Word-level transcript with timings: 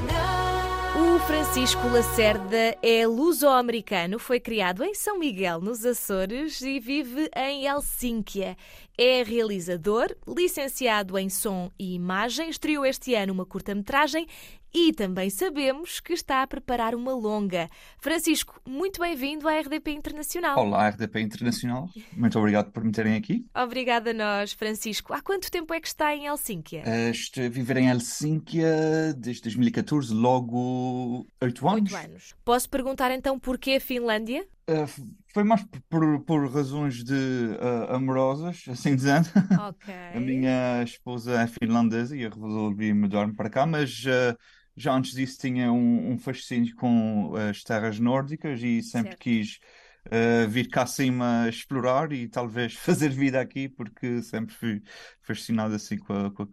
O 1.15 1.21
Francisco 1.21 1.87
Lacerda 1.87 2.77
é 2.83 3.07
luso-americano, 3.07 4.19
foi 4.19 4.41
criado 4.41 4.83
em 4.83 4.95
São 4.95 5.17
Miguel, 5.17 5.61
nos 5.61 5.87
Açores, 5.87 6.61
e 6.61 6.81
vive 6.81 7.31
em 7.37 7.67
Helsínquia. 7.67 8.57
É 8.99 9.23
realizador, 9.23 10.09
licenciado 10.27 11.17
em 11.17 11.29
som 11.29 11.71
e 11.79 11.95
imagem, 11.95 12.51
estreou 12.51 12.85
este 12.85 13.15
ano 13.15 13.33
uma 13.33 13.47
curta-metragem 13.47 14.27
e 14.73 14.93
também 14.93 15.31
sabemos 15.31 16.01
que 16.01 16.13
está 16.13 16.43
a 16.43 16.47
preparar 16.47 16.95
uma 16.95 17.13
longa. 17.15 17.69
Francisco, 17.99 18.61
muito 18.67 19.01
bem-vindo 19.01 19.49
à 19.49 19.59
RDP 19.59 19.93
Internacional. 19.93 20.59
Olá, 20.59 20.89
RDP 20.89 21.21
Internacional. 21.21 21.89
Muito 22.13 22.39
obrigado 22.39 22.71
por 22.71 22.85
me 22.85 22.93
terem 22.93 23.15
aqui. 23.15 23.47
Obrigada 23.55 24.11
a 24.11 24.15
nós, 24.15 24.53
Francisco. 24.53 25.13
Há 25.13 25.21
quanto 25.21 25.51
tempo 25.51 25.73
é 25.73 25.81
que 25.81 25.89
está 25.89 26.15
em 26.15 26.27
Helsínquia? 26.27 26.85
Uh, 26.87 27.11
estou 27.11 27.45
a 27.45 27.49
viver 27.49 27.79
em 27.79 27.89
Helsínquia 27.89 29.15
desde 29.17 29.43
2014, 29.43 30.13
logo 30.13 31.27
oito 31.41 31.69
anos. 31.69 31.93
Oito 31.93 31.97
anos. 31.97 32.35
Posso 32.45 32.69
perguntar 32.69 33.11
então 33.11 33.39
porquê 33.39 33.73
a 33.73 33.81
Finlândia? 33.81 34.47
Uh, 34.69 34.87
foi 35.33 35.45
mais 35.45 35.65
por, 35.89 36.21
por, 36.25 36.51
razões 36.51 37.03
de 37.03 37.15
uh, 37.15 37.95
amorosas, 37.95 38.65
assim 38.69 38.95
dizendo. 38.95 39.29
Ok. 39.69 39.95
a 40.15 40.21
minha 40.21 40.83
esposa 40.83 41.41
é 41.41 41.47
finlandesa 41.47 42.15
e 42.15 42.23
eu 42.23 42.31
resolvi 42.31 42.93
mudar-me 42.93 43.35
para 43.35 43.49
cá, 43.49 43.65
mas 43.65 44.05
uh, 44.05 44.37
já 44.79 44.95
antes 44.95 45.13
disso 45.13 45.39
tinha 45.39 45.73
um, 45.73 46.13
um 46.13 46.19
fascínio 46.19 46.75
com 46.77 47.35
as 47.37 47.63
terras 47.63 47.99
nórdicas 47.99 48.63
e 48.63 48.83
sempre 48.83 49.11
Certo. 49.11 49.21
quis 49.21 49.59
uh, 50.07 50.49
vir 50.49 50.69
cá 50.69 50.83
acima 50.83 51.47
explorar 51.49 52.13
e 52.13 52.29
talvez 52.29 52.75
fazer 52.79 53.11
vida 53.11 53.41
aqui, 53.41 53.69
porque 53.69 54.23
sempre 54.23 54.55
fui 54.55 54.83
fascinado 55.23 55.75
assim 55.75 55.99
com 55.99 56.13
a, 56.13 56.31
com 56.31 56.43
a 56.43 56.47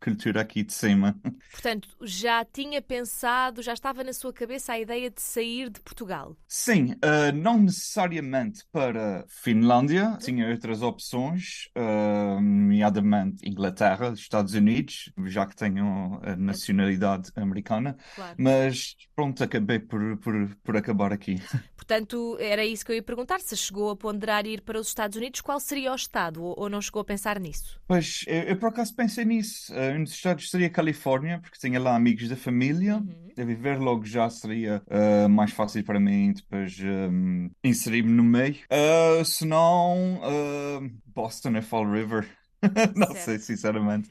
cultura 0.00 0.40
aqui 0.42 0.62
de 0.62 0.72
cima. 0.72 1.18
Portanto, 1.50 1.88
já 2.02 2.44
tinha 2.44 2.80
pensado, 2.80 3.62
já 3.62 3.72
estava 3.72 4.04
na 4.04 4.12
sua 4.12 4.32
cabeça 4.32 4.72
a 4.72 4.78
ideia 4.78 5.10
de 5.10 5.20
sair 5.20 5.70
de 5.70 5.80
Portugal. 5.80 6.36
Sim, 6.46 6.92
uh, 6.92 7.32
não 7.34 7.58
necessariamente 7.58 8.64
para 8.70 9.24
Finlândia, 9.28 10.16
tinha 10.22 10.48
outras 10.48 10.82
opções, 10.82 11.68
uh, 11.76 12.40
nomeadamente 12.40 13.48
Inglaterra, 13.48 14.12
Estados 14.12 14.54
Unidos, 14.54 15.10
já 15.26 15.46
que 15.46 15.56
tenho 15.56 16.20
a 16.22 16.36
nacionalidade 16.36 17.30
americana, 17.36 17.96
Claro. 18.14 18.36
mas 18.38 18.94
pronto, 19.14 19.42
acabei 19.42 19.78
por, 19.78 20.16
por, 20.18 20.56
por 20.62 20.76
acabar 20.76 21.12
aqui. 21.12 21.36
Portanto, 21.76 22.36
era 22.38 22.64
isso 22.64 22.84
que 22.84 22.92
eu 22.92 22.96
ia 22.96 23.02
perguntar. 23.02 23.40
Se 23.40 23.56
chegou 23.56 23.90
a 23.90 23.96
ponderar 23.96 24.46
ir 24.46 24.60
para 24.62 24.78
os 24.78 24.88
Estados 24.88 25.16
Unidos, 25.16 25.40
qual 25.40 25.58
seria 25.58 25.92
o 25.92 25.94
Estado? 25.96 26.42
Ou, 26.42 26.54
ou 26.58 26.68
não 26.68 26.80
chegou 26.80 27.00
a 27.00 27.04
pensar 27.04 27.40
nisso? 27.40 27.80
Pois, 27.86 28.24
eu, 28.26 28.42
eu 28.42 28.56
por 28.58 28.68
acaso 28.68 28.94
pensei 28.94 29.24
nisso. 29.24 29.72
Uh, 29.72 29.87
um 29.96 30.04
dos 30.04 30.12
estados 30.12 30.50
seria 30.50 30.66
a 30.66 30.70
Califórnia, 30.70 31.40
porque 31.40 31.58
tinha 31.58 31.80
lá 31.80 31.94
amigos 31.94 32.28
da 32.28 32.36
família. 32.36 32.96
Uhum. 32.96 33.28
A 33.38 33.44
viver 33.44 33.78
logo 33.78 34.04
já 34.04 34.28
seria 34.28 34.82
uh, 34.86 35.28
mais 35.28 35.52
fácil 35.52 35.84
para 35.84 36.00
mim 36.00 36.32
depois 36.32 36.76
um, 36.80 37.48
inserir-me 37.62 38.10
no 38.10 38.24
meio. 38.24 38.56
Uh, 38.64 39.24
se 39.24 39.46
não, 39.46 40.16
uh, 40.16 40.90
Boston 41.06 41.56
e 41.56 41.62
Fall 41.62 41.90
River. 41.90 42.28
Não 42.96 43.06
Certo. 43.12 43.24
sei, 43.24 43.38
sinceramente. 43.38 44.08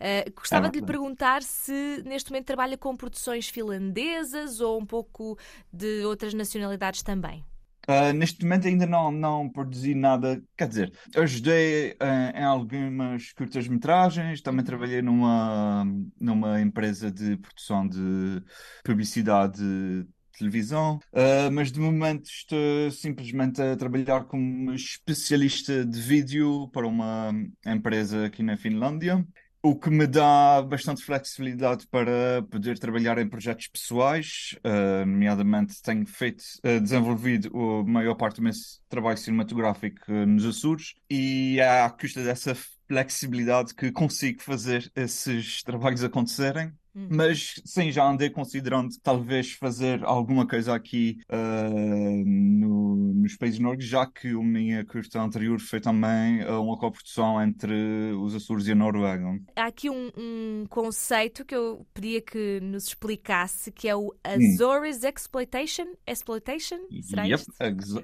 Uh, 0.00 0.30
gostava 0.34 0.66
É 0.66 0.70
de 0.70 0.80
lhe 0.80 0.84
perguntar 0.84 1.42
se 1.42 2.02
neste 2.04 2.30
momento 2.30 2.46
trabalha 2.46 2.76
com 2.76 2.96
produções 2.96 3.48
finlandesas 3.48 4.60
ou 4.60 4.80
um 4.80 4.84
pouco 4.84 5.38
de 5.72 6.04
outras 6.04 6.34
nacionalidades 6.34 7.02
também. 7.02 7.44
Uh, 7.88 8.12
neste 8.12 8.42
momento 8.42 8.66
ainda 8.66 8.84
não, 8.84 9.12
não 9.12 9.48
produzi 9.48 9.94
nada. 9.94 10.42
Quer 10.56 10.68
dizer, 10.68 10.92
ajudei 11.16 11.92
uh, 11.92 12.36
em 12.36 12.44
algumas 12.44 13.32
curtas-metragens, 13.32 14.40
também 14.40 14.64
trabalhei 14.64 15.00
numa, 15.00 15.84
numa 16.20 16.60
empresa 16.60 17.10
de 17.10 17.36
produção 17.36 17.86
de 17.86 18.42
publicidade 18.84 19.58
de 19.58 20.06
televisão, 20.36 20.98
uh, 21.12 21.50
mas 21.52 21.70
de 21.70 21.80
momento 21.80 22.26
estou 22.28 22.90
simplesmente 22.90 23.62
a 23.62 23.76
trabalhar 23.76 24.24
como 24.24 24.72
especialista 24.72 25.84
de 25.84 26.00
vídeo 26.00 26.68
para 26.72 26.86
uma 26.86 27.32
empresa 27.64 28.26
aqui 28.26 28.42
na 28.42 28.56
Finlândia. 28.56 29.24
O 29.68 29.74
que 29.74 29.90
me 29.90 30.06
dá 30.06 30.62
bastante 30.62 31.02
flexibilidade 31.02 31.88
para 31.88 32.40
poder 32.48 32.78
trabalhar 32.78 33.18
em 33.18 33.28
projetos 33.28 33.66
pessoais, 33.66 34.54
uh, 34.64 35.04
nomeadamente 35.04 35.82
tenho 35.82 36.06
feito, 36.06 36.40
uh, 36.64 36.80
desenvolvido 36.80 37.50
a 37.52 37.82
maior 37.82 38.14
parte 38.14 38.36
do 38.36 38.42
meu 38.42 38.52
trabalho 38.88 39.18
cinematográfico 39.18 40.00
uh, 40.06 40.24
nos 40.24 40.46
Açores 40.46 40.94
e 41.10 41.58
é 41.58 41.80
à 41.80 41.90
custa 41.90 42.22
dessa 42.22 42.56
flexibilidade 42.86 43.74
que 43.74 43.90
consigo 43.90 44.40
fazer 44.40 44.88
esses 44.94 45.64
trabalhos 45.64 46.04
acontecerem. 46.04 46.72
Uhum. 46.94 47.08
Mas 47.10 47.60
sim, 47.64 47.90
já 47.90 48.08
andei 48.08 48.30
considerando 48.30 48.90
talvez 49.02 49.52
fazer 49.52 50.04
alguma 50.04 50.46
coisa 50.46 50.76
aqui 50.76 51.18
uh, 51.28 52.24
no- 52.24 52.85
nos 53.26 53.36
países 53.36 53.58
nórdicos, 53.58 53.86
já 53.86 54.06
que 54.06 54.28
a 54.28 54.42
minha 54.42 54.84
curta 54.84 55.20
anterior 55.20 55.60
foi 55.60 55.80
também 55.80 56.44
uh, 56.44 56.62
uma 56.62 56.78
coprodução 56.78 57.42
entre 57.42 57.74
os 58.12 58.34
Açores 58.34 58.66
e 58.66 58.72
a 58.72 58.74
Noruega. 58.74 59.38
Há 59.56 59.66
aqui 59.66 59.90
um, 59.90 60.10
um 60.16 60.66
conceito 60.68 61.44
que 61.44 61.54
eu 61.54 61.86
pedia 61.92 62.20
que 62.20 62.60
nos 62.60 62.88
explicasse, 62.88 63.70
que 63.72 63.88
é 63.88 63.94
o 63.94 64.06
Hum. 64.06 64.54
Azores 64.54 65.02
Exploitation. 65.04 65.86
Exploitation? 66.06 66.78
Será 67.02 67.24
Yep, 67.24 67.44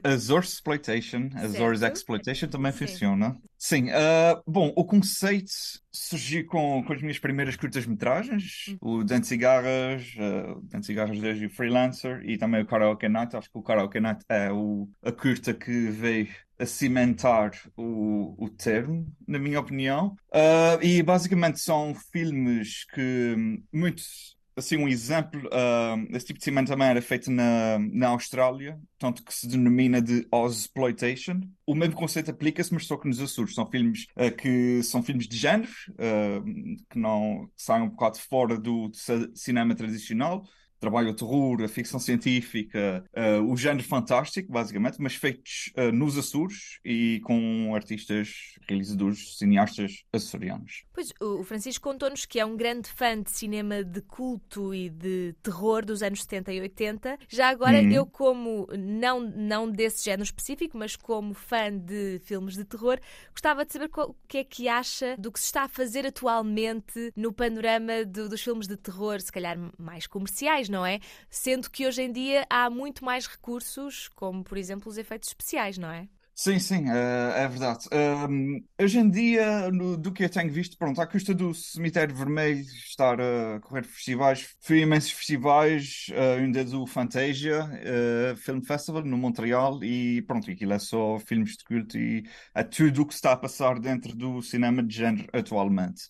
Azores 0.05 0.53
Exploitation, 0.55 1.29
Azores 1.35 1.81
Certo. 1.81 1.97
Exploitation 1.97 2.49
também 2.49 2.73
Sim. 2.73 2.79
funciona. 2.87 3.37
Sim, 3.57 3.91
ah, 3.91 4.43
bom, 4.47 4.73
o 4.77 4.85
conceito 4.85 5.53
surgiu 5.93 6.47
com, 6.47 6.83
com 6.83 6.93
as 6.93 7.03
minhas 7.03 7.19
primeiras 7.19 7.55
curtas-metragens, 7.55 8.75
o 8.81 9.05
Dente 9.05 9.27
Cigarras, 9.27 10.15
uh, 10.17 10.61
Dente 10.63 10.87
Cigarras 10.87 11.21
2 11.21 11.43
e 11.43 11.47
o 11.47 11.51
Freelancer, 11.51 12.23
e 12.25 12.39
também 12.39 12.63
o 12.63 12.67
Karaoke 12.67 13.09
Night. 13.09 13.37
Acho 13.37 13.51
que 13.51 13.59
o 13.59 13.63
Karaoke 13.63 14.01
Night 14.01 14.25
é 14.29 14.51
o, 14.51 14.89
a 15.03 15.13
curta 15.13 15.53
que 15.53 15.91
veio 15.91 16.29
a 16.59 16.65
cimentar 16.65 17.51
o, 17.77 18.35
o 18.43 18.49
termo, 18.49 19.07
na 19.27 19.39
minha 19.39 19.61
opinião. 19.61 20.17
Ah, 20.33 20.79
e 20.81 21.03
basicamente 21.03 21.61
são 21.61 21.95
filmes 22.13 22.85
que 22.85 23.35
hum, 23.37 23.63
muitos 23.73 24.37
assim, 24.57 24.77
um 24.77 24.89
exemplo, 24.89 25.49
ah, 25.53 25.97
esse 26.11 26.27
tipo 26.27 26.39
de 26.39 26.45
cinema 26.45 26.67
também 26.67 26.89
era 26.89 27.03
feito 27.03 27.31
na, 27.31 27.79
na 27.79 28.09
Austrália, 28.09 28.81
tanto 28.99 29.23
que 29.25 29.33
se 29.35 29.47
denomina 29.49 30.01
de 30.01 30.27
Ozploitation. 30.31 31.41
O 31.67 31.75
mesmo 31.75 31.95
conceito 31.97 32.31
aplica-se, 32.31 32.73
mas 32.73 32.87
só 32.87 32.97
que 32.97 33.09
nos 33.09 33.21
Açores. 33.21 33.55
São 33.55 33.69
filmes 33.71 34.07
ah, 34.17 34.31
que 34.31 34.83
são 34.83 35.03
filmes 35.03 35.27
de 35.29 35.37
género, 35.37 35.71
ah, 35.99 36.43
que 36.91 36.99
não 36.99 37.47
que 37.57 37.63
saem 37.63 37.83
um 37.85 37.91
bocado 37.91 38.19
fora 38.19 38.59
do, 38.59 38.89
do 38.89 38.97
ci- 38.97 39.31
cinema 39.35 39.75
tradicional. 39.75 40.45
Trabalho 40.83 41.11
o 41.11 41.15
terror, 41.15 41.63
a 41.63 41.69
ficção 41.69 42.01
científica, 42.01 43.05
ah, 43.15 43.41
o 43.41 43.57
género 43.57 43.85
fantástico, 43.87 44.51
basicamente, 44.53 44.97
mas 45.01 45.15
feitos 45.15 45.73
ah, 45.77 45.93
nos 45.93 46.19
Açores 46.19 46.81
e 46.85 47.21
com 47.25 47.73
artistas, 47.73 48.57
realizadores, 48.69 49.39
cineastas 49.39 50.03
açorianos. 50.13 50.83
Pois, 50.93 51.13
o 51.21 51.45
Francisco 51.45 51.89
contou-nos 51.89 52.27
que 52.27 52.41
é 52.41 52.45
um 52.45 52.57
grande 52.57 52.89
fã 52.89 53.23
de 53.23 53.31
cinema 53.31 53.85
de 53.85 54.01
culto 54.03 54.75
e 54.75 54.91
de 54.91 55.35
terror 55.41 55.85
dos 55.85 56.03
anos 56.03 56.23
70 56.23 56.53
e 56.53 56.61
80. 56.61 57.17
Já 57.29 57.49
agora, 57.49 57.81
Uhum. 57.81 57.93
eu 57.93 58.05
como, 58.05 58.67
não, 58.77 59.21
não 59.21 59.71
desse 59.71 60.05
género 60.05 60.25
específico, 60.25 60.77
mas 60.77 60.97
como 60.97 61.33
fã 61.33 61.71
de 61.79 62.21
filmes 62.25 62.55
de 62.57 62.65
terror, 62.65 62.99
gostava 63.31 63.65
de 63.65 63.73
saber 63.73 63.89
qual- 63.89 64.11
o 64.11 64.17
que 64.27 64.39
é 64.39 64.45
que 64.45 64.67
acha 64.69 65.15
do 65.17 65.31
que 65.31 65.39
se 65.39 65.47
está 65.47 65.63
a 65.63 65.69
fazer 65.69 66.05
atualmente 66.07 67.13
no 67.17 67.33
panorama 67.33 68.05
do- 68.05 68.29
dos 68.29 68.43
filmes 68.43 68.67
de 68.67 68.77
terror, 68.77 69.21
se 69.21 69.31
calhar 69.31 69.57
mais 69.79 70.09
comerciais, 70.09 70.69
não 70.73 70.85
é? 70.87 71.01
Sendo 71.31 71.71
que 71.71 71.87
hoje 71.87 72.03
em 72.03 72.13
dia 72.13 72.47
há 72.51 72.71
muito 72.71 73.05
mais 73.05 73.27
recursos, 73.29 74.09
como 74.09 74.45
por 74.45 74.59
exemplo 74.59 74.91
os 74.91 74.99
efeitos 74.99 75.29
especiais, 75.31 75.79
não 75.79 75.91
é? 75.91 76.09
Sim, 76.35 76.59
sim, 76.59 76.89
eh, 76.91 77.43
é 77.45 77.47
verdade. 77.49 77.87
Um, 77.93 78.65
hoje 78.81 78.99
em 78.99 79.09
dia, 79.11 79.71
no- 79.71 79.97
do 79.97 80.11
que 80.13 80.25
eu 80.25 80.31
tenho 80.31 80.51
visto, 80.51 80.77
pronto, 80.79 81.01
à 81.01 81.07
custa 81.07 81.35
do 81.35 81.53
Cemitério 81.55 82.15
Vermelho 82.17 82.61
estar 82.63 83.21
a 83.21 83.61
correr 83.61 83.85
festivais, 83.85 84.57
fui 84.61 84.79
a 84.81 84.83
imensos 84.83 85.13
festivais, 85.13 86.07
eh, 86.11 86.39
um 86.41 86.51
deles 86.51 86.73
o 86.73 86.87
Fantasia 86.87 87.69
eh, 87.83 88.35
Film 88.37 88.63
Festival 88.63 89.05
no 89.05 89.17
Montreal, 89.19 89.85
e 89.85 90.23
pronto, 90.23 90.51
aquilo 90.51 90.73
é 90.73 90.79
só 90.79 91.19
filmes 91.21 91.57
de 91.57 91.65
culto 91.65 91.99
e 91.99 92.25
é 92.55 92.65
tudo 92.65 93.03
o 93.03 93.07
que 93.07 93.15
está 93.15 93.33
a 93.33 93.37
passar 93.37 93.79
dentro 93.79 94.15
do 94.17 94.41
cinema 94.43 94.83
de 94.83 94.95
género 94.97 95.29
atualmente. 95.33 96.03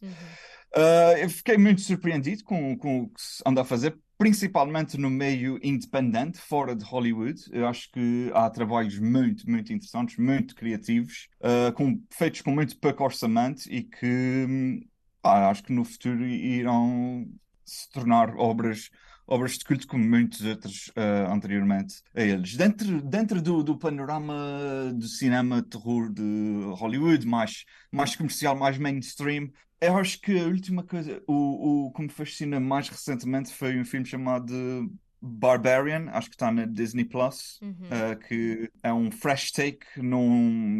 Uh, 0.74 1.18
eu 1.18 1.28
fiquei 1.28 1.58
muito 1.58 1.82
surpreendido 1.82 2.44
com, 2.44 2.76
com 2.78 3.02
o 3.02 3.08
que 3.10 3.20
se 3.20 3.42
anda 3.46 3.60
a 3.60 3.64
fazer, 3.64 3.98
principalmente 4.22 4.96
no 4.96 5.10
meio 5.10 5.58
independente, 5.64 6.38
fora 6.38 6.76
de 6.76 6.84
Hollywood. 6.84 7.42
Eu 7.50 7.66
acho 7.66 7.90
que 7.90 8.30
há 8.32 8.48
trabalhos 8.48 8.96
muito, 9.00 9.50
muito 9.50 9.72
interessantes, 9.72 10.16
muito 10.16 10.54
criativos, 10.54 11.28
uh, 11.40 11.72
com, 11.72 12.00
feitos 12.08 12.40
com 12.40 12.52
muito 12.52 12.78
pouco 12.78 13.02
orçamento 13.02 13.64
e 13.68 13.82
que 13.82 14.46
hum, 14.48 14.80
acho 15.24 15.64
que 15.64 15.72
no 15.72 15.84
futuro 15.84 16.24
irão 16.24 17.26
se 17.64 17.90
tornar 17.90 18.36
obras 18.36 18.90
obras 19.26 19.58
de 19.58 19.64
culto 19.64 19.88
como 19.88 20.04
muitos 20.04 20.42
outros 20.42 20.88
uh, 20.88 21.32
anteriormente 21.32 22.02
a 22.14 22.22
eles. 22.22 22.54
Dentro, 22.54 23.02
dentro 23.02 23.42
do, 23.42 23.62
do 23.64 23.76
panorama 23.76 24.92
do 24.94 25.06
cinema 25.08 25.62
terror 25.62 26.12
de 26.12 26.22
Hollywood, 26.76 27.26
mais, 27.26 27.64
mais 27.90 28.14
comercial, 28.14 28.54
mais 28.54 28.78
mainstream, 28.78 29.50
eu 29.82 29.96
acho 29.98 30.20
que 30.20 30.38
a 30.40 30.44
última 30.46 30.82
coisa, 30.84 31.22
o, 31.26 31.86
o 31.88 31.92
que 31.92 32.02
me 32.02 32.08
fascina 32.08 32.60
mais 32.60 32.88
recentemente 32.88 33.52
foi 33.54 33.78
um 33.80 33.84
filme 33.84 34.06
chamado 34.06 34.54
Barbarian, 35.20 36.08
acho 36.12 36.28
que 36.30 36.34
está 36.36 36.50
na 36.52 36.64
Disney 36.66 37.04
Plus, 37.04 37.62
Uhum. 37.62 37.90
uh, 37.90 38.18
que 38.18 38.70
é 38.82 38.92
um 38.92 39.10
fresh 39.10 39.52
take 39.52 39.86
num, 39.96 40.28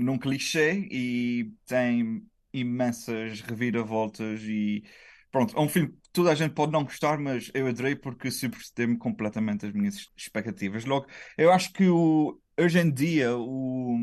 num 0.02 0.18
clichê 0.18 0.86
e 0.90 1.52
tem 1.66 2.26
imensas 2.52 3.40
reviravoltas 3.40 4.42
e 4.42 4.84
pronto, 5.32 5.56
é 5.56 5.60
um 5.60 5.68
filme 5.68 5.88
que 5.90 6.10
toda 6.12 6.30
a 6.30 6.34
gente 6.36 6.54
pode 6.54 6.72
não 6.72 6.84
gostar, 6.84 7.18
mas 7.18 7.50
eu 7.54 7.66
adorei 7.66 7.96
porque 7.96 8.30
subverteu-me 8.30 8.98
completamente 8.98 9.66
as 9.66 9.72
minhas 9.72 10.08
expectativas. 10.16 10.84
Logo, 10.84 11.06
eu 11.36 11.50
acho 11.52 11.72
que 11.72 11.88
o, 11.88 12.40
hoje 12.58 12.78
em 12.78 12.92
dia 12.92 13.36
o, 13.36 13.96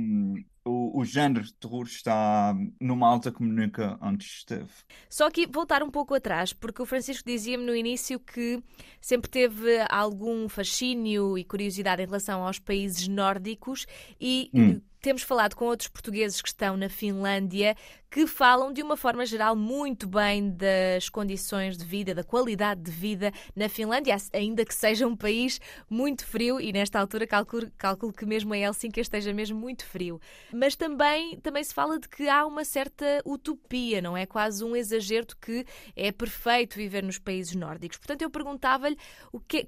o, 0.66 1.00
o 1.00 1.06
género 1.06 1.46
de 1.46 1.54
terror 1.54 1.86
está 1.86 2.54
numa 2.81 3.08
alta 3.08 3.31
como 3.31 3.52
nunca 3.52 3.98
antes 4.02 4.40
esteve. 4.40 4.70
Só 5.10 5.30
que 5.30 5.48
voltar 5.48 5.84
um 5.84 5.92
pouco 5.92 6.14
atrás, 6.16 6.54
porque 6.54 6.81
o 6.81 6.86
Francisco 6.86 7.30
dizia-me 7.30 7.64
no 7.66 7.76
início 7.76 8.20
que 8.20 8.62
sempre 9.00 9.30
teve 9.30 9.80
algum 9.90 10.50
fascínio 10.50 11.38
e 11.38 11.44
curiosidade 11.46 12.02
em 12.02 12.06
relação 12.06 12.44
aos 12.46 12.60
países 12.60 13.08
nórdicos 13.08 13.86
e 14.20 14.52
Hum. 14.54 14.81
Temos 15.01 15.22
falado 15.24 15.56
com 15.56 15.66
outros 15.66 15.88
portugueses 15.88 16.42
que 16.42 16.50
estão 16.50 16.75
na 16.75 16.90
Finlândia 16.90 17.75
que 18.12 18.25
falam 18.25 18.74
de 18.74 18.81
uma 18.81 18.98
forma 18.98 19.24
geral 19.25 19.56
muito 19.56 20.07
bem 20.07 20.50
das 20.50 21.10
condições 21.10 21.78
de 21.78 21.86
vida, 21.86 22.16
da 22.16 22.24
qualidade 22.24 22.81
de 22.81 22.92
vida 22.92 23.31
na 23.56 23.69
Finlândia, 23.69 24.18
ainda 24.34 24.66
que 24.66 24.74
seja 24.74 25.07
um 25.07 25.16
país 25.16 25.62
muito 25.88 26.25
frio 26.25 26.60
e 26.60 26.74
nesta 26.74 27.00
altura 27.00 27.28
calculo, 27.28 27.72
calculo 27.78 28.12
que 28.12 28.25
mesmo 28.25 28.56
em 28.56 28.63
Helsinki 28.63 29.00
esteja 29.00 29.31
mesmo 29.31 29.60
muito 29.60 29.86
frio. 29.86 30.19
Mas 30.51 30.75
também, 30.75 31.40
também 31.40 31.63
se 31.63 31.74
fala 31.74 32.00
de 32.00 32.10
que 32.10 32.28
há 32.28 32.45
uma 32.48 32.66
certa 32.66 33.22
utopia, 33.24 34.02
não 34.02 34.18
é? 34.18 34.25
Quase 34.25 34.63
um 34.63 34.75
exagero 34.75 35.28
que 35.40 35.63
é 35.95 36.12
perfeito 36.12 36.78
viver 36.78 37.04
nos 37.04 37.19
países 37.19 37.54
nórdicos. 37.54 37.98
Portanto, 37.98 38.24
eu 38.24 38.30
perguntava-lhe 38.31 38.98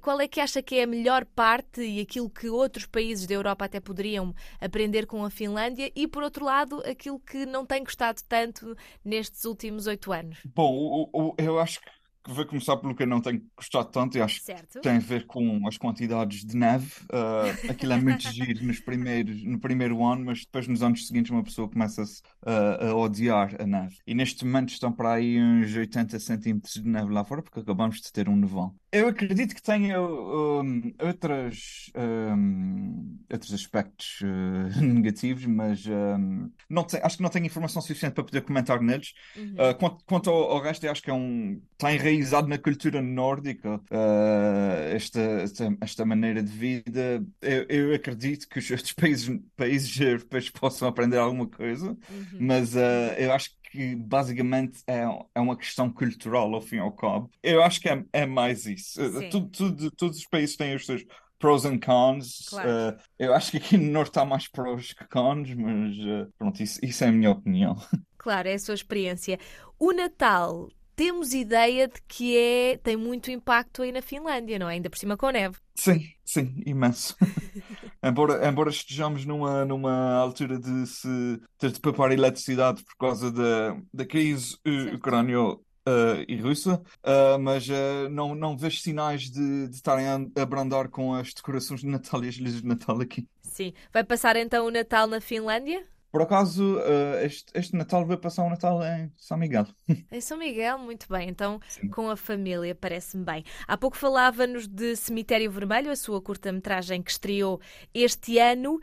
qual 0.00 0.20
é 0.20 0.26
que 0.26 0.40
acha 0.40 0.60
que 0.60 0.76
é 0.76 0.82
a 0.82 0.86
melhor 0.86 1.24
parte 1.24 1.80
e 1.80 2.00
aquilo 2.00 2.28
que 2.28 2.48
outros 2.48 2.86
países 2.86 3.24
da 3.26 3.34
Europa 3.34 3.66
até 3.66 3.78
poderiam 3.78 4.34
aprender 4.60 5.06
com 5.06 5.21
a 5.24 5.30
Finlândia 5.30 5.90
e, 5.94 6.06
por 6.06 6.22
outro 6.22 6.44
lado, 6.44 6.82
aquilo 6.86 7.18
que 7.20 7.46
não 7.46 7.64
tem 7.64 7.82
gostado 7.84 8.20
tanto 8.28 8.76
nestes 9.04 9.44
últimos 9.44 9.86
oito 9.86 10.12
anos. 10.12 10.38
Bom, 10.54 11.34
eu 11.38 11.58
acho 11.58 11.80
que 11.80 11.86
vou 12.26 12.46
começar 12.46 12.76
pelo 12.76 12.94
que 12.94 13.02
eu 13.02 13.06
não 13.06 13.20
tenho 13.20 13.42
gostado 13.56 13.90
tanto 13.90 14.16
e 14.16 14.20
acho 14.20 14.38
que 14.40 14.46
Certo? 14.46 14.80
tem 14.80 14.96
a 14.96 15.00
ver 15.00 15.26
com 15.26 15.66
as 15.66 15.76
quantidades 15.76 16.44
de 16.44 16.56
neve. 16.56 16.90
Uh, 17.04 17.70
aquilo 17.70 17.92
é 17.92 18.00
muito 18.00 18.28
giro 18.32 18.64
nos 18.64 18.80
primeiros, 18.80 19.42
no 19.44 19.58
primeiro 19.58 20.04
ano, 20.04 20.24
mas 20.26 20.40
depois 20.40 20.66
nos 20.68 20.82
anos 20.82 21.06
seguintes 21.06 21.30
uma 21.30 21.42
pessoa 21.42 21.68
começa-se 21.68 22.20
uh, 22.46 22.86
a 22.90 22.94
odiar 22.94 23.54
a 23.60 23.66
neve. 23.66 23.96
E 24.06 24.14
neste 24.14 24.44
momento 24.44 24.70
estão 24.70 24.92
para 24.92 25.14
aí 25.14 25.40
uns 25.40 25.74
80 25.74 26.18
centímetros 26.20 26.74
de 26.74 26.88
neve 26.88 27.12
lá 27.12 27.24
fora, 27.24 27.42
porque 27.42 27.60
acabamos 27.60 28.00
de 28.00 28.12
ter 28.12 28.28
um 28.28 28.36
nevão. 28.36 28.74
Eu 28.92 29.08
acredito 29.08 29.54
que 29.54 29.62
tenha 29.62 30.00
um, 30.02 30.92
outras, 31.00 31.90
um, 31.96 33.18
outros 33.32 33.52
aspectos 33.54 34.20
uh, 34.22 34.80
negativos, 34.84 35.46
mas 35.46 35.86
um, 35.86 36.50
não 36.68 36.84
te- 36.84 36.98
acho 37.02 37.16
que 37.16 37.22
não 37.22 37.30
tenho 37.30 37.46
informação 37.46 37.80
suficiente 37.80 38.14
para 38.14 38.24
poder 38.24 38.42
comentar 38.42 38.80
neles. 38.80 39.12
Uhum. 39.36 39.54
Uh, 39.54 39.74
quanto, 39.78 40.04
quanto 40.04 40.30
ao, 40.30 40.50
ao 40.52 40.60
resto, 40.62 40.84
eu 40.84 40.92
acho 40.92 41.02
que 41.02 41.10
é 41.10 41.14
um, 41.14 41.60
está 41.72 41.92
enraizado 42.12 42.48
na 42.48 42.58
cultura 42.58 43.00
nórdica, 43.02 43.76
uh, 43.76 44.94
esta, 44.94 45.20
esta, 45.20 45.76
esta 45.80 46.04
maneira 46.04 46.42
de 46.42 46.50
vida. 46.52 47.24
Eu, 47.40 47.66
eu 47.68 47.94
acredito 47.94 48.48
que 48.48 48.58
os 48.58 48.70
outros 48.70 48.92
países, 48.94 49.40
países 49.56 49.98
europeus 50.00 50.50
possam 50.50 50.88
aprender 50.88 51.18
alguma 51.18 51.46
coisa, 51.48 51.96
Uhum. 52.08 52.38
mas 52.40 52.74
uh, 52.74 52.78
eu 53.18 53.32
acho 53.32 53.50
que 53.70 53.96
basicamente 53.96 54.82
é, 54.86 55.04
é 55.34 55.40
uma 55.40 55.56
questão 55.56 55.90
cultural, 55.90 56.52
ao 56.54 56.60
fim 56.60 56.76
e 56.76 56.78
ao 56.80 56.92
cabo. 56.92 57.30
Eu 57.42 57.62
acho 57.62 57.80
que 57.80 57.88
é, 57.88 58.04
é 58.12 58.26
mais 58.26 58.66
isso. 58.66 59.00
Sim. 59.18 59.28
tudo- 59.30 59.48
tudo- 59.50 59.90
todos 59.92 60.18
os 60.18 60.26
países 60.26 60.56
têm 60.56 60.74
os 60.74 60.84
seus 60.86 61.04
pros 61.38 61.64
and 61.64 61.78
cons. 61.80 62.46
Claro. 62.50 62.68
Uh, 62.96 63.00
eu 63.18 63.34
acho 63.34 63.50
que 63.50 63.56
aqui 63.56 63.76
no 63.76 63.90
Norte 63.90 64.18
há 64.18 64.24
mais 64.24 64.46
prós 64.48 64.92
que 64.92 65.04
cons, 65.08 65.52
mas 65.54 65.96
uh, 65.98 66.32
pronto, 66.38 66.62
isso, 66.62 66.78
isso 66.84 67.02
é 67.04 67.08
a 67.08 67.12
minha 67.12 67.30
opinião. 67.30 67.76
Claro, 68.18 68.48
é 68.48 68.54
a 68.54 68.58
sua 68.58 68.74
experiência. 68.74 69.38
O 69.78 69.92
Natal, 69.92 70.68
temos 71.02 71.34
ideia 71.34 71.88
de 71.88 72.00
que 72.06 72.38
é, 72.38 72.76
tem 72.76 72.96
muito 72.96 73.28
impacto 73.28 73.82
aí 73.82 73.90
na 73.90 74.00
Finlândia, 74.00 74.56
não 74.56 74.70
é? 74.70 74.74
Ainda 74.74 74.88
por 74.88 74.96
cima 74.96 75.16
com 75.16 75.30
neve. 75.30 75.56
Sim, 75.74 76.00
sim, 76.24 76.62
imenso. 76.64 77.16
Embora, 78.00 78.48
embora 78.48 78.70
estejamos 78.70 79.24
numa, 79.24 79.64
numa 79.64 80.14
altura 80.14 80.58
de 80.58 80.86
se 80.88 81.40
ter 81.56 81.70
de 81.70 81.78
poupar 81.78 82.10
eletricidade 82.10 82.82
por 82.82 82.96
causa 82.96 83.30
da, 83.30 83.76
da 83.94 84.04
crise 84.04 84.56
ucrânio 84.92 85.52
uh, 85.88 86.24
e 86.26 86.36
russa, 86.40 86.82
uh, 87.04 87.38
mas 87.40 87.68
uh, 87.68 88.08
não, 88.10 88.34
não 88.34 88.56
vejo 88.56 88.80
sinais 88.80 89.30
de, 89.30 89.68
de 89.68 89.74
estarem 89.76 90.06
a 90.08 90.42
abrandar 90.42 90.88
com 90.88 91.14
as 91.14 91.32
decorações 91.32 91.80
de 91.80 91.86
Natal 91.86 92.24
e 92.24 92.28
as 92.28 92.38
luzes 92.38 92.60
de 92.60 92.66
Natal 92.66 93.00
aqui. 93.00 93.24
Sim. 93.42 93.72
Vai 93.92 94.02
passar 94.02 94.34
então 94.34 94.66
o 94.66 94.70
Natal 94.70 95.06
na 95.06 95.20
Finlândia? 95.20 95.86
Por 96.12 96.20
acaso, 96.20 96.76
uh, 96.76 97.24
este, 97.24 97.50
este 97.54 97.74
Natal 97.74 98.04
vai 98.04 98.18
passar 98.18 98.44
o 98.44 98.50
Natal 98.50 98.82
em 98.84 99.10
São 99.16 99.38
Miguel. 99.38 99.66
Em 100.12 100.20
São 100.20 100.36
Miguel, 100.36 100.78
muito 100.78 101.08
bem. 101.08 101.30
Então, 101.30 101.58
Sim. 101.66 101.88
com 101.88 102.10
a 102.10 102.16
família, 102.16 102.74
parece-me 102.74 103.24
bem. 103.24 103.44
Há 103.66 103.78
pouco 103.78 103.96
falava-nos 103.96 104.68
de 104.68 104.94
Cemitério 104.94 105.50
Vermelho, 105.50 105.90
a 105.90 105.96
sua 105.96 106.20
curta-metragem 106.20 107.02
que 107.02 107.10
estreou 107.10 107.58
este 107.94 108.38
ano. 108.38 108.78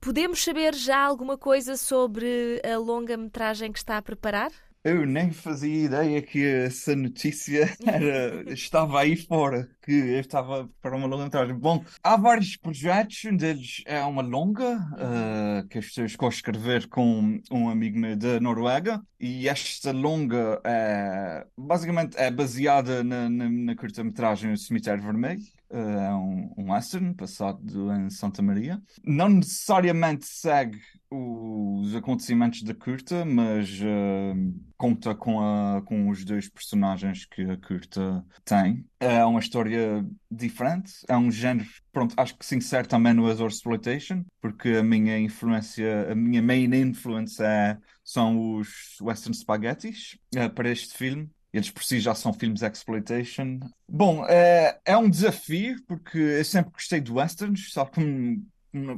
Podemos 0.00 0.42
saber 0.42 0.74
já 0.74 1.04
alguma 1.04 1.36
coisa 1.36 1.76
sobre 1.76 2.62
a 2.64 2.78
longa-metragem 2.78 3.70
que 3.70 3.78
está 3.78 3.98
a 3.98 4.02
preparar? 4.02 4.50
Eu 4.82 5.04
nem 5.04 5.30
fazia 5.30 5.84
ideia 5.84 6.22
que 6.22 6.42
essa 6.42 6.96
notícia 6.96 7.68
era, 7.86 8.50
estava 8.50 9.00
aí 9.00 9.14
fora, 9.14 9.68
que 9.82 9.92
eu 9.92 10.20
estava 10.20 10.70
para 10.80 10.96
uma 10.96 11.06
longa-metragem. 11.06 11.54
Bom, 11.54 11.84
há 12.02 12.16
vários 12.16 12.56
projetos, 12.56 13.22
um 13.26 13.36
deles 13.36 13.82
é 13.84 14.02
uma 14.02 14.22
longa, 14.22 14.78
uh, 14.78 15.68
que 15.68 15.76
eu 15.76 16.06
estou 16.06 16.26
a 16.26 16.30
escrever 16.30 16.88
com 16.88 17.38
um 17.50 17.68
amigo 17.68 17.98
meu 17.98 18.16
da 18.16 18.40
Noruega, 18.40 19.02
e 19.18 19.46
esta 19.48 19.92
longa 19.92 20.58
é, 20.64 21.46
basicamente 21.58 22.16
é 22.16 22.30
baseada 22.30 23.04
na, 23.04 23.28
na, 23.28 23.50
na 23.50 23.76
curta-metragem 23.76 24.52
O 24.52 24.56
Cemitério 24.56 25.02
Vermelho. 25.02 25.42
É 25.70 26.12
um, 26.14 26.52
um 26.58 26.72
western 26.72 27.14
passado 27.14 27.92
em 27.92 28.10
Santa 28.10 28.42
Maria. 28.42 28.82
Não 29.04 29.28
necessariamente 29.28 30.26
segue 30.26 30.80
os 31.10 31.94
acontecimentos 31.94 32.62
da 32.62 32.72
curta, 32.72 33.24
mas 33.24 33.80
uh, 33.80 34.54
conta 34.76 35.14
com, 35.14 35.40
a, 35.40 35.82
com 35.82 36.08
os 36.08 36.24
dois 36.24 36.48
personagens 36.48 37.24
que 37.24 37.42
a 37.42 37.56
curta 37.56 38.24
tem. 38.44 38.84
É 39.00 39.24
uma 39.24 39.40
história 39.40 40.06
diferente, 40.30 40.92
é 41.08 41.16
um 41.16 41.30
género, 41.30 41.68
pronto, 41.92 42.14
acho 42.16 42.36
que 42.38 42.46
se 42.46 42.56
insere 42.56 42.86
também 42.86 43.12
no 43.12 43.26
Azor 43.26 43.48
Exploitation, 43.48 44.24
porque 44.40 44.68
a 44.70 44.82
minha 44.82 45.18
influência, 45.18 46.12
a 46.12 46.14
minha 46.14 46.42
main 46.42 46.72
influence 46.74 47.42
é, 47.42 47.76
são 48.04 48.56
os 48.56 48.96
western 49.00 49.36
spaghettis 49.36 50.16
uh, 50.36 50.50
para 50.50 50.70
este 50.70 50.96
filme. 50.96 51.28
Eles 51.52 51.70
por 51.70 51.82
si 51.82 51.98
já 51.98 52.14
são 52.14 52.32
filmes 52.32 52.62
exploitation. 52.62 53.58
Bom, 53.88 54.24
é, 54.26 54.78
é 54.84 54.96
um 54.96 55.10
desafio, 55.10 55.76
porque 55.86 56.18
eu 56.18 56.44
sempre 56.44 56.72
gostei 56.72 57.00
de 57.00 57.10
westerns, 57.10 57.72
só 57.72 57.84
que 57.84 58.00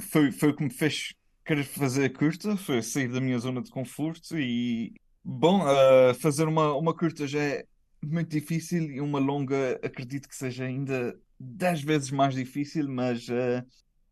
foi, 0.00 0.30
foi 0.32 0.50
o 0.50 0.56
que 0.56 0.64
me 0.64 0.70
fez 0.70 1.14
querer 1.44 1.64
fazer 1.64 2.04
a 2.04 2.10
curta, 2.10 2.56
foi 2.56 2.82
sair 2.82 3.08
da 3.08 3.20
minha 3.20 3.38
zona 3.38 3.62
de 3.62 3.70
conforto 3.70 4.38
e, 4.38 4.92
bom, 5.24 5.62
uh, 5.62 6.14
fazer 6.14 6.46
uma, 6.46 6.74
uma 6.74 6.94
curta 6.94 7.26
já 7.26 7.40
é 7.40 7.64
muito 8.02 8.30
difícil 8.30 8.90
e 8.90 9.00
uma 9.00 9.18
longa 9.18 9.78
acredito 9.82 10.28
que 10.28 10.36
seja 10.36 10.64
ainda 10.64 11.18
10 11.38 11.82
vezes 11.82 12.10
mais 12.10 12.34
difícil, 12.34 12.88
mas 12.88 13.28
uh, 13.28 13.64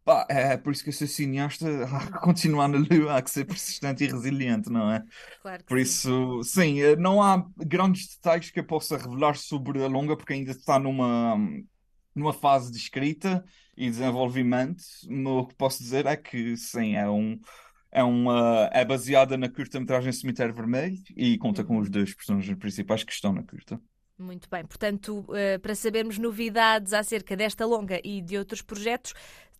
pá, 0.04 0.26
é 0.28 0.56
por 0.56 0.72
isso 0.72 0.82
que 0.82 0.90
eu 0.90 0.92
sou 0.94 1.06
cineasta, 1.06 1.66
há 1.86 2.06
que 2.12 2.18
continuar 2.20 2.68
na 2.68 2.78
lua, 2.78 3.16
há 3.16 3.22
que 3.22 3.30
ser 3.30 3.44
persistente 3.44 4.04
e 4.04 4.08
resiliente, 4.08 4.70
não 4.70 4.90
é? 4.90 5.04
Claro 5.42 5.64
que 5.64 5.68
Por 5.68 5.78
sim. 5.78 5.80
isso, 5.80 6.42
sim, 6.44 6.80
eh, 6.80 6.96
não 6.96 7.22
há 7.22 7.46
grandes 7.58 8.08
detalhes 8.16 8.50
que 8.50 8.60
eu 8.60 8.66
possa 8.66 8.96
revelar 8.98 9.36
sobre 9.36 9.82
a 9.84 9.88
longa, 9.88 10.16
porque 10.16 10.34
ainda 10.34 10.52
está 10.52 10.78
numa, 10.78 11.36
numa 12.14 12.32
fase 12.32 12.70
de 12.72 12.78
escrita 12.78 13.44
e 13.76 13.88
desenvolvimento. 13.90 14.82
O 15.26 15.46
que 15.46 15.54
posso 15.56 15.82
dizer 15.82 16.06
é 16.06 16.16
que, 16.16 16.56
sim, 16.56 16.96
é 16.96 17.08
um. 17.10 17.40
É, 17.92 18.02
uma, 18.04 18.70
é 18.72 18.84
baseada 18.84 19.36
na 19.36 19.48
curta-metragem 19.48 20.12
Cemitério 20.12 20.54
Vermelho 20.54 20.96
e 21.16 21.38
conta 21.38 21.64
com 21.64 21.76
Uhum. 21.76 21.80
os 21.80 21.90
dois 21.90 22.14
personagens 22.14 22.58
principais 22.58 23.04
que 23.04 23.12
estão 23.12 23.32
na 23.32 23.42
curta. 23.44 23.80
Muito 24.18 24.50
bem. 24.50 24.66
Portanto, 24.66 25.24
eh, 25.34 25.56
para 25.58 25.74
sabermos 25.74 26.18
novidades 26.18 26.92
acerca 26.92 27.34
desta 27.34 27.64
longa 27.64 27.98
e 28.04 28.20
de 28.20 28.36
outros 28.36 28.60
projetos, 28.60 29.14